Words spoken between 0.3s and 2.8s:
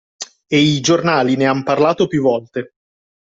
E i giornali ne han parlato più volte